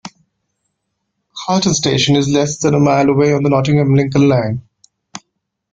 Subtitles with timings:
[1.45, 4.63] Carlton station is less than a mile away on the Nottingham- Lincoln line.